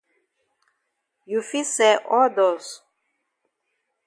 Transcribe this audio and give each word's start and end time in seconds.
You 1.27 1.43
fit 1.43 1.67
sell 1.67 1.99
all 2.09 2.27
dust. 2.33 2.81